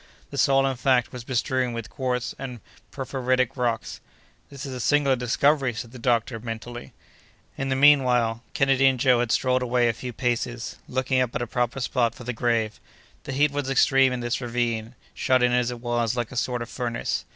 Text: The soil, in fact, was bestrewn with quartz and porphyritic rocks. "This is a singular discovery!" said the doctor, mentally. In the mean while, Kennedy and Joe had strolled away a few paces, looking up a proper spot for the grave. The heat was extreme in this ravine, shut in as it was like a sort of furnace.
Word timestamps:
The 0.31 0.37
soil, 0.39 0.65
in 0.65 0.77
fact, 0.77 1.11
was 1.13 1.23
bestrewn 1.23 1.73
with 1.73 1.91
quartz 1.91 2.33
and 2.39 2.59
porphyritic 2.89 3.55
rocks. 3.55 4.01
"This 4.49 4.65
is 4.65 4.73
a 4.73 4.79
singular 4.79 5.15
discovery!" 5.15 5.75
said 5.75 5.91
the 5.91 5.99
doctor, 5.99 6.39
mentally. 6.39 6.93
In 7.55 7.69
the 7.69 7.75
mean 7.75 8.01
while, 8.01 8.41
Kennedy 8.55 8.87
and 8.87 8.99
Joe 8.99 9.19
had 9.19 9.31
strolled 9.31 9.61
away 9.61 9.87
a 9.87 9.93
few 9.93 10.11
paces, 10.11 10.77
looking 10.89 11.21
up 11.21 11.35
a 11.35 11.45
proper 11.45 11.79
spot 11.79 12.15
for 12.15 12.23
the 12.23 12.33
grave. 12.33 12.79
The 13.25 13.31
heat 13.31 13.51
was 13.51 13.69
extreme 13.69 14.11
in 14.11 14.21
this 14.21 14.41
ravine, 14.41 14.95
shut 15.13 15.43
in 15.43 15.51
as 15.51 15.69
it 15.69 15.81
was 15.81 16.15
like 16.17 16.31
a 16.31 16.35
sort 16.35 16.63
of 16.63 16.69
furnace. 16.71 17.23